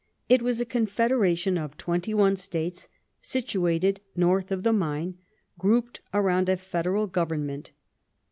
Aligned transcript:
It 0.27 0.41
was 0.41 0.59
a 0.59 0.65
Con 0.65 0.87
federation 0.87 1.59
of 1.59 1.77
twenty 1.77 2.11
one 2.11 2.35
States 2.35 2.87
situated 3.21 4.01
north 4.15 4.51
of 4.51 4.63
the 4.63 4.73
Main, 4.73 5.19
grouped 5.59 6.01
around 6.11 6.49
a 6.49 6.57
Federal 6.57 7.05
Government. 7.05 7.71